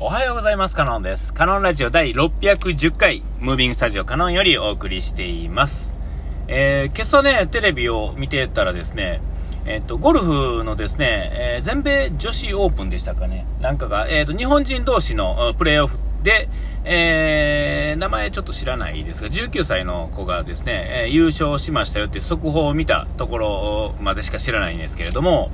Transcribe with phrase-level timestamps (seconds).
[0.00, 0.76] おはようございます。
[0.76, 1.34] カノンです。
[1.34, 5.96] カノンラジオ第610回、ムービングスタジオカノンよりお送りしています。
[6.46, 9.20] えー、今朝ね、テレビを見てたらですね、
[9.66, 16.48] えっ、ー、と、ゴルフのですね、えー、全米女子オープンでしたかね、なんかが、えっ、ー、と、日本人同士のプレーオフで、
[16.84, 25.50] えー、名前ちょっと知らないですが、19歳の子がですね、え、優勝しましたよって速報を見たところまでしか知らないんですけれども、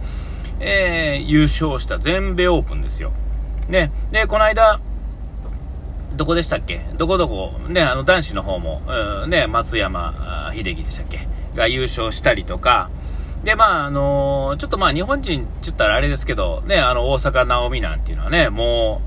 [0.60, 3.14] えー、優勝した全米オープンですよ。
[3.68, 4.80] ね、で、この間、
[6.14, 6.86] どこでしたっけ？
[6.96, 8.82] どこどこ、ね、あの男子の方も、
[9.22, 11.26] うん、ね、松山秀樹でしたっけ？
[11.56, 12.90] が優勝したりとか、
[13.42, 19.02] で、まあ、あのー、ちょっとまあ、日本人って言ったらあれですけど、ね、あの、大阪なおみなんていうのはね、も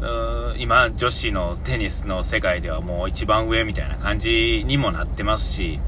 [0.00, 5.80] う、う今、女子のテニスの世界ではもう一番上みたいな感じにもなってますし、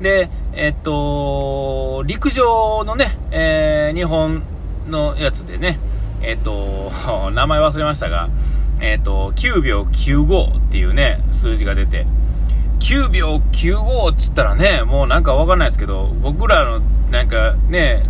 [0.00, 4.42] で、えっと、陸上のね、えー、日本
[4.88, 5.78] のやつでね、
[6.22, 6.92] えっ、と、
[7.32, 8.28] 名前忘れましたが、
[8.80, 12.06] えっ、と、9秒95っていうね、数字が出て、
[12.80, 18.04] 9秒95っつったらね、もうなんかわかんないですけど、僕らのなんかね、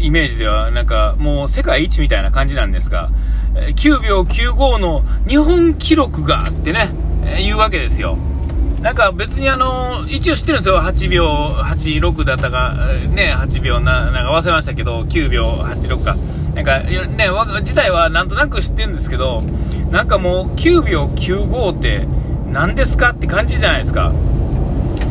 [0.00, 3.10] イメージではなんかもう世界一みたいな感じなんですが、
[3.54, 6.90] 9秒95の日本記録がってね、
[7.38, 8.16] 言うわけですよ。
[8.80, 10.80] なんか別にあの、一応知ってるんですよ。
[10.80, 11.26] 8秒
[11.62, 12.74] 86だったか、
[13.10, 16.16] ね、8秒な、なんか忘れましたけど、9秒86か。
[16.54, 17.28] なんか、ね、
[17.60, 19.42] 自体はなんとなく知ってるんですけど、
[19.90, 22.06] なんかもう9秒95って
[22.52, 24.12] 何ですかって感じじゃないですか。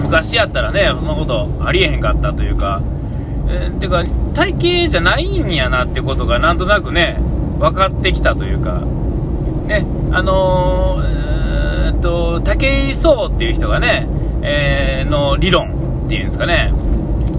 [0.01, 2.81] 昔やったらね、そんなことありえへんかったというか、
[3.47, 7.19] えー、てか、体型じゃないんやなってことがなんとなくね、
[7.59, 8.81] 分かってきたというか、
[9.67, 14.07] ね、あのー、えー、っと、武井壮っていう人がね、
[14.41, 16.71] えー、の理論っていうんですかね、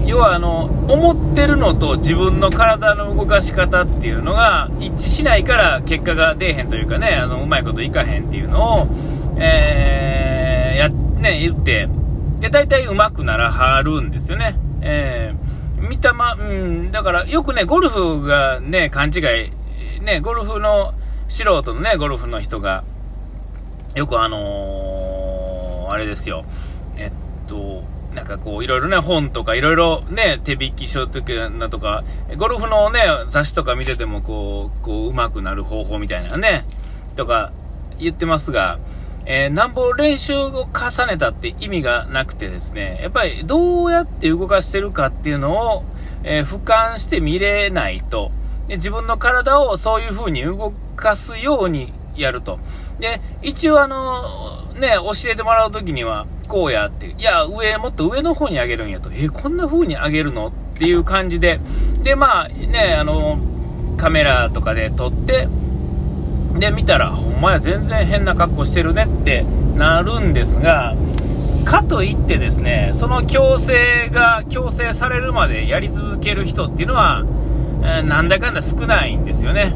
[0.05, 8.87] 要はあの思ってるのと自分の体の動かし方っていうのが一致しないから結果が出えへんというかねあのうまいこといかへんっていうのを、
[9.37, 11.87] えー、やね、言って
[12.39, 14.55] で大体うまくならはるんですよね。
[14.81, 20.93] えー、見たま、うん、だからよくねゴルフがね勘違いねゴルフの
[21.29, 22.83] 素人のねゴルフの人が
[23.93, 26.45] よくあのー、あれですよ
[26.97, 32.03] えっとなんかこう、いろいろね、本とか、いろいろね、手引き書とか、とか、
[32.37, 36.65] ゴルフのね、雑誌とか見てても、こう、こう、上手くなる方法みたいなね、
[37.15, 37.51] とか
[37.99, 38.79] 言ってますが、
[39.25, 45.83] えー、なんぼ練習を重ねたって意味がなくてですね、やっぱりどうやって動かしてるかっていうのを、
[46.23, 48.31] えー、俯瞰して見れないと、
[48.67, 52.59] で自分の体をそういう風に動かすようにやると。
[52.99, 60.47] で、一応あの、ね、教えてもらうときには、こうやって、いや、上、もっと上の方に上げるんやと、え、こんな風に上げるの？
[60.47, 61.61] っていう感じで、
[62.03, 63.39] で、まあ、ね、あの、
[63.95, 65.47] カメラとかで撮って、
[66.59, 69.45] で、見たら、ほんまや、全然変な格好してるねって
[69.77, 70.93] なるんですが、
[71.63, 77.23] かといってですね、その強制が、強制されるまでやり続ける人っていうのは、
[77.81, 79.73] えー、なんだかんだ少ないんですよね。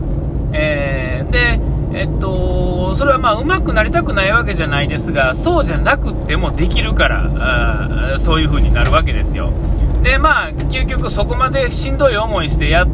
[0.52, 1.58] えー、で、
[1.95, 9.53] えっと、それはまあ、上手くなりたくないわけじゃないですが、そうじゃなくてもできるから、そういう風になるわけですよ。
[10.03, 12.89] で、まあ、究極そこまでしんどい思いしてやる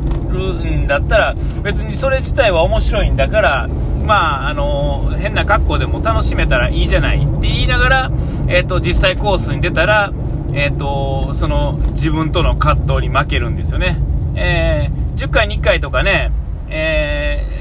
[0.84, 3.68] んだったら、別にそれ自体は面白いんだから、
[4.06, 8.12] まあ、あの、変な格好でも楽しめたらいいじゃないって言いながら、
[8.50, 10.14] えっと、実際コースに出たら、
[10.54, 13.98] えっと、その、自分との葛藤に負けるんですよね。
[14.36, 16.32] えー、10回に1回とかね、
[16.70, 17.61] え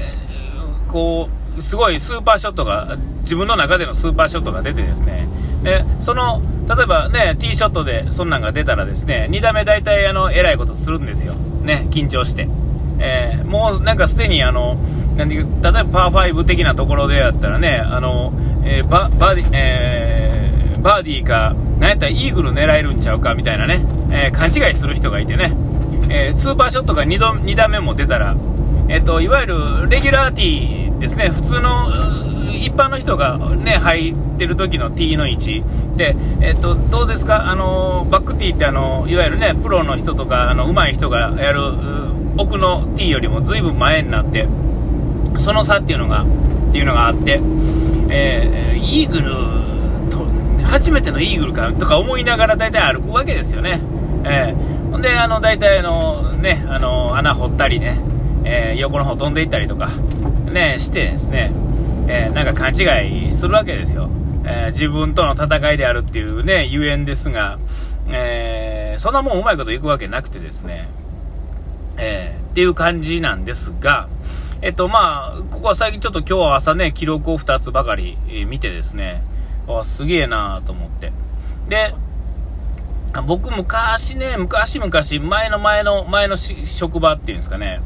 [0.91, 5.27] こう、すごいスーパーショットが、自分の中でのスーパーショットが出てですね、
[5.63, 11.33] で、その、例えばね、ティーショットでそんなんが出たらですね、2打目大体あの、えらいことするんですよ。
[11.33, 12.47] ね、緊張して。
[12.99, 14.75] えー、もうなんかすでにあの、
[15.17, 18.31] なん例えばパー5的なところでやったらね、あの、
[18.63, 25.51] えー、ババディ、えー、バーディーか、なんやったらイーグル狙えるんちゃうかみたいなね、えー、勘違いする人がいてね、
[26.09, 28.35] えー、スーパーショットが 2, 度2打目も出たら、
[28.91, 31.87] えっ、と、いわゆるレギュラーティーですね、普通の
[32.51, 35.63] 一般の人が、ね、入ってる時の T の位置。
[35.95, 41.61] で、えっと、どうですか、あのバックティーってあのいわゆる、ね、プロの人とかあの上手い人がやる
[42.37, 44.47] 奥の T よりもずいぶん前になって
[45.37, 47.39] その差っていうのがっていうのがあって、
[48.09, 50.25] えー、イーグルと
[50.65, 53.79] 初めてのイーグルかとか思いながら大体歩くわけですよね。
[54.23, 57.97] えー、ほんであの大体あの、ね、あの穴掘ったりね、
[58.43, 59.89] えー、横の方飛んでいったりとか、
[60.51, 61.51] ね、してですね、
[62.07, 64.09] えー、なんか勘違いするわけですよ。
[64.43, 67.59] えー、自分との戦いであるっていうね、ゆえんですが、
[68.11, 70.89] えそんなもんうまいこといくわけなくてですね、
[71.97, 74.09] えっていう感じなんですが、
[74.61, 78.17] えっと、まあ、ここは最近ちょっと今日は朝ね、記録を2つばかり、
[78.47, 79.23] 見てですね、
[79.67, 81.11] あ、すげえなと思って。
[81.67, 81.95] で、
[83.25, 84.91] 僕昔ね、昔々、
[85.27, 87.81] 前の前の、前の職場っていうんですかね、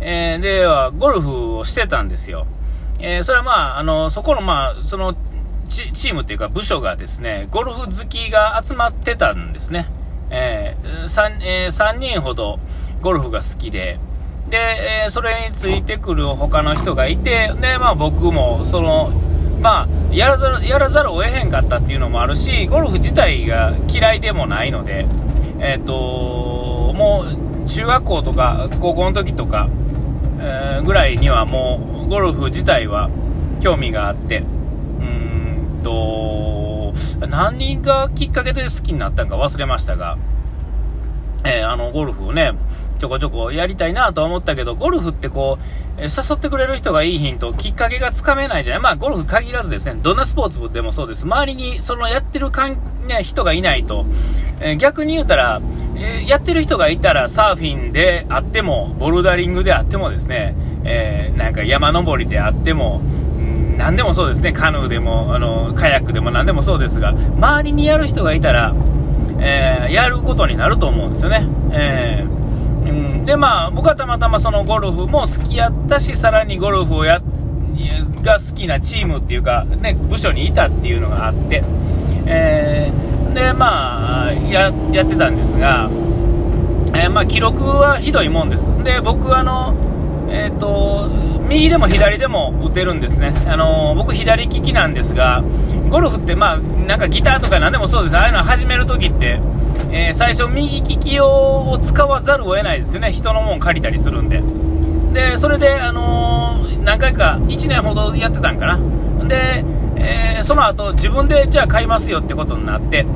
[0.00, 2.46] えー、では、ゴルフをしてたんですよ。
[3.00, 5.14] えー、それはまあ、あの、そこのまあ、その、
[5.68, 9.88] チームっていうか部署がですね、ゴルフ好きが集まってたんですね。
[10.30, 12.58] えー、3, えー、3人ほど
[13.00, 13.98] ゴルフが好きで、
[14.48, 19.10] で、えー、それについてくる他の人がいて、で、まあ僕も、その、
[19.60, 25.06] まあ、やらざる、やらざるを得へんかったっていうのもあるし、ゴルフ自体が嫌いでもないので、
[25.58, 27.24] えっ、と、も
[27.64, 29.68] う、中学校とか高校の時とか、
[30.84, 33.10] ぐらいにはもう、ゴルフ自体は
[33.60, 36.94] 興味があって、うーんと、
[37.26, 40.18] 何がきっかけで好きになったんか忘れましたが、
[41.46, 42.52] えー、あの、ゴルフをね、
[42.98, 45.64] ちょこちょこやりたいなと思ったけど、ゴルフってこう、
[45.98, 48.82] え誘ってくれる人がいいヒント、きっかけがつかめないじゃない？
[48.82, 51.24] まあ、ゴルフ限らずですね、どんなスポーツでもそうです。
[51.24, 52.76] 周りにそのやってるかん、
[53.06, 54.06] ね、人がいないと、
[54.60, 55.60] えー、逆に言うたら、
[55.96, 60.54] え、やってる人がいたらサーフィンであっても、ボルダリングであってもですね、
[60.84, 63.00] え、なんか山登りであっても、
[63.76, 68.74] 何でもそうですね、カヌーでも、あの、カヤックでも何でもそうですが、周りにやる人がいたら、
[70.06, 71.48] やることになると思うんですよね。
[71.72, 77.20] えーうん、で、まあ、僕はたまたまそのゴルフも好きやったし、さらにゴルフをや、
[78.22, 81.64] が好きなチームっていうか、ね、部署にいたっていうのがあって、
[82.26, 85.90] えー、で、まあ、や、やってたんですが、
[86.94, 88.70] えー、まあ、記録はひどいもんです。
[88.84, 89.74] で、僕、あの、
[90.28, 91.10] えーと、
[91.48, 95.42] 右でも左でも打てるんですね、あの僕、左利きなんですが、
[95.88, 99.40] ゴルフって、まあ、なんかギターとか何でもそうです、ああいうの始めるときって、
[99.92, 104.42] えー、最初、右利き用を使わざるを得ないですよね、人のもん借りたりするんで。
[105.12, 108.80] で、それで、あのー、何回か、1年ほどやってたんかな。
[109.28, 109.64] で、
[109.98, 113.06] え、その後、自分でじゃあ買いますよってことになって、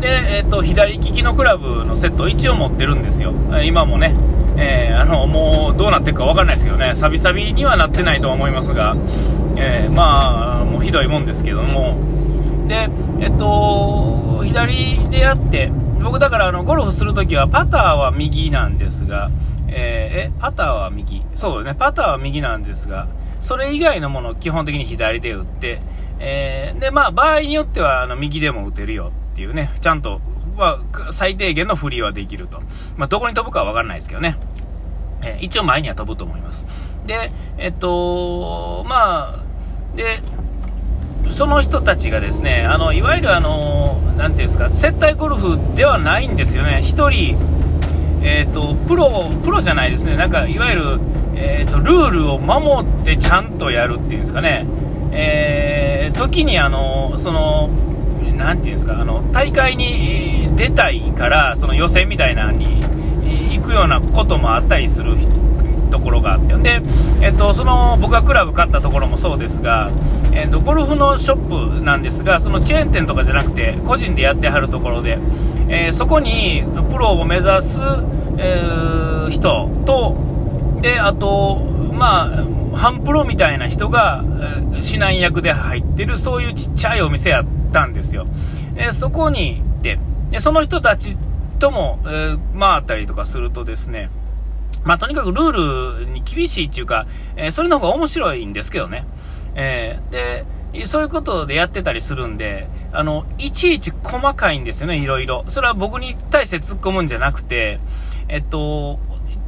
[0.00, 3.32] で、えーと、左利きのクラブのセットを一応持ってるんですよ、
[3.62, 4.14] 今もね。
[4.56, 8.96] えー、あの、もうどうなってるか分かんないですけどね、サビサビにはなってないとは思いますが、
[9.56, 11.98] えー、まあ、もうひどいもんですけども、
[12.68, 12.88] で、
[13.20, 19.30] えっと、左でやって、僕だからあの、ゴルフするときはパターは右なんですが、
[19.68, 21.22] えー、え、パターは右。
[21.34, 23.08] そうね、パターは右なんですが、
[23.40, 25.80] それ以外のものを基本的に左で打って、
[26.18, 30.20] えー、で、まあ、場合によっては、あの、右でも打てるよっていうね、ちゃんと
[30.56, 32.62] は最低限の振りはできると。
[32.96, 34.36] まあ、どこに飛ぶかはわからないですけどね。
[35.22, 36.66] えー、一応前には飛ぶと思います。
[37.06, 40.22] で、えっと、まあ、で、
[41.30, 46.80] その人たちがですね、あの、いわゆるあの、なんていうんですか、接待ゴルフではないんですよね。
[46.82, 47.36] 1人、
[48.22, 50.16] えっ、と、プロ、プロじゃないですね。
[50.16, 51.00] なんか、いわゆる、
[51.36, 54.66] えっ、と、ルールを守ってちゃんとやるっていうんですかね。
[55.12, 57.70] えー、時にあの、その、
[58.40, 62.82] なんていうんですか、あの、大会に出たいから、その予選みたいなのに
[63.50, 65.16] 行くようなこともあったりする
[65.90, 66.80] ところがあって、で、
[67.20, 69.90] えっと、その、僕がクラブ買ったところもそうですが、
[70.32, 75.18] えっと、ゴルフのショップなんですが、そのチェーン店とかじゃなくて、個人でやってはるところで、
[75.68, 77.80] えー、そこにプロを目指す、
[78.38, 80.16] えー、人と、
[80.80, 81.56] で、あと、
[81.92, 84.24] まあ、半プロみたいな人が
[84.74, 88.26] 指南役で入ってる、そういうちっちゃいお店やったんですよ。
[88.74, 89.98] でそこに行って
[90.30, 91.16] で、その人たち
[91.58, 94.10] とも、えー、回ったりとかするとですね、
[94.84, 97.06] まあ、とにかくルールに厳しいっていうか、
[97.36, 99.04] えー、それの方が面白いんですけどね。
[99.54, 105.44] えー、で、そういうことでやってたりするんで、あの、いちいち細かいんですよね、いろいろ。
[105.48, 107.80] それは僕に対して突っ込むんじゃなくて、
[108.28, 109.00] えっと、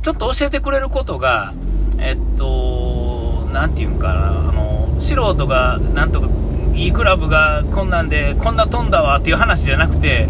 [0.02, 1.54] ちょっと教えてくれることが、
[1.98, 3.11] えっと、
[3.52, 6.28] なんていうんかな、あの、素人がなんとか
[6.74, 10.28] いいクラブがこんなんで、こんな飛んだわっていう話じゃなくて、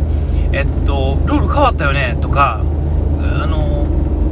[0.52, 2.60] えっと、ルール変わったよねとか、
[3.20, 3.86] あの、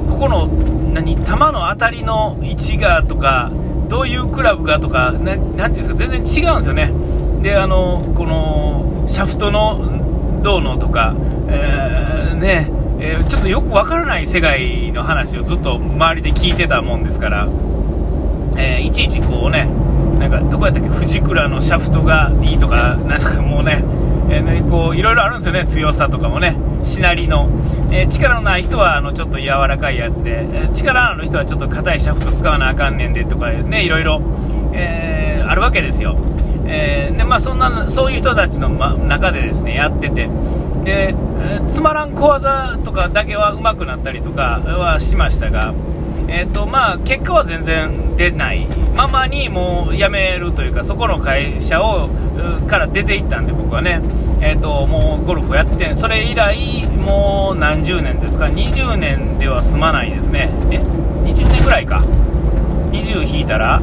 [0.09, 0.49] ここの、
[0.93, 3.51] 何、球の当たりの位置がとか、
[3.89, 6.93] どういうクラブがとか、ななんていうんですか、全然違うんですよね。
[7.43, 11.15] で、あの、この、シャフトのどうのとか、
[11.49, 12.71] えー、ね、
[13.01, 17.49] えー、ちょっとよくわからない世界の話をずっと周りで聞いてたもんですから、
[18.57, 19.69] えー、いちいちこうね、
[20.19, 20.89] なんかどこやったっけ？
[20.89, 23.83] 藤倉のシャフトがいいとかなんかもうね,、
[24.29, 25.65] えー、ねこういろいろあるんですよね。
[25.67, 26.57] 強さとかもね。
[26.83, 27.49] しなりの、
[27.91, 34.23] えー、力のない人はあのちょっと柔らかいやつで、え、力のある人はちょっと硬いシャフト使わなあかんねんでとかねいろいろ、
[34.73, 36.17] えあるわけですよ。
[36.67, 40.29] えー、でまあ、そんなそういう人たちの、ま、中でですねやってて。
[40.85, 45.75] で、え、つまらん小技とかだけは上手くなったりとかはしましたが、
[46.29, 52.09] えーとまあ、結果は全然出ないままにもう辞めるというかそこの会社を
[52.67, 54.01] から出ていったんで僕はね、
[54.41, 60.51] えーと、もうゴルフやってそれ以来もう何十年ですか？20年では済まないですね。
[60.71, 62.03] え？20年ぐらいか。
[62.93, 63.81] 20引いたら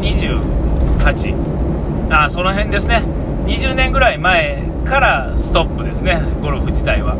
[0.00, 1.34] 28
[2.10, 3.02] あその辺ですね。
[3.46, 7.16] 20年ぐらい前からストップですねゴルフ自体は、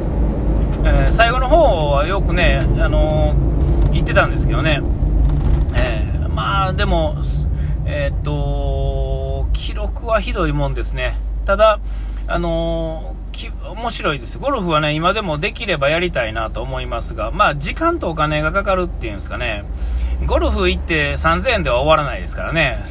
[0.84, 3.47] えー、最後の方はよくね、あのー、
[3.98, 4.80] 言ってたんですけどね、
[5.74, 7.16] えー、まあでも
[7.84, 11.80] えっと記録はひどいもんですねただ
[12.26, 13.16] あの
[13.76, 14.38] 面白いです。
[14.38, 19.64] ゴルフはね、今でもできればやりたいなと思いますが、まあ、時間とお金がかかるっていうんですかね。
[20.26, 22.84] ゴルフ行って3000円では終わらないですからね。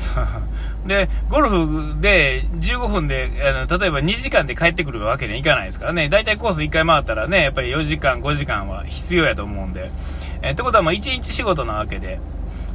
[0.87, 6.09] で、ゴルフで15分で、あの、例えば2時間で帰ってくるわけにはいかないですからね。
[6.09, 9.91] 大体コース1回回ったらね、やっぱり4時間、5時間は必要やと思うんで。
[10.41, 12.19] えー、ってことはもう1日仕事なわけで。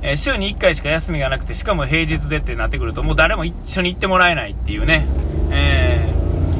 [0.02, 5.06] えー、週に1回しか休みがなくて、しかも平日でってなってくると、もう誰も一緒に行ってもらえないっていうね。
[5.50, 6.14] え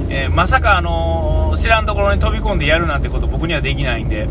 [0.09, 4.29] ー、えー、まさかあの知らんところに飛び込んでやるなんてこと僕にはできないんで、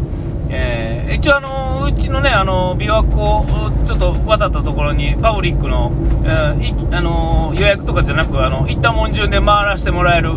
[0.53, 3.45] えー、一応あのうちのね、あの琵琶湖
[3.87, 5.91] ちょっと渡ったところにパブリックの、
[6.25, 10.33] えー、あの予約とかじゃなくあの行ったもん順で回らせてもらえる、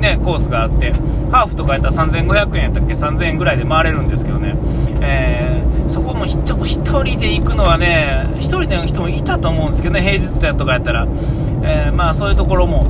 [0.00, 0.92] ね、コースがあって
[1.30, 4.54] ハーフとかやったら3500円やったっけ？3000円ぐらいで回れるんですけどね、
[5.00, 11.08] えー、そこもちょっと1人で行くのはね1人での人もいたと思うんですけどね平日とかやったら、
[11.62, 12.84] え、まあそういうところも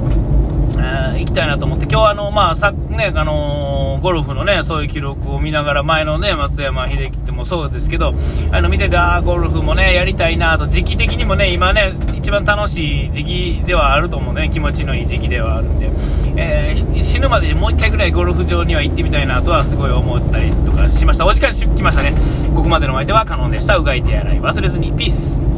[1.16, 8.14] ー、行きたいなと思って、今日はあの、まあ、さ、ね、あのー、ゴルフのね、そういう記録を見ながら、前のね、松山英樹ってもそうですけど、
[8.50, 15.90] あの、見てて、ああ、ゴルフもね、やりたいなと、時期的にもね、今ね、一番楽しい時期ではあると思うね、気持ちのいい時期ではあるんで、
[16.36, 21.26] えー、死ぬまでにもう一回ぐらいゴルフ場には行ってみたいなとはすごい思ったりとかしました。
[21.26, 22.14] お時間来ましたね。
[22.54, 23.76] ここまでのお相手はカノンでした。
[23.76, 24.92] うがい手洗い忘れずに。
[24.92, 25.51] ピース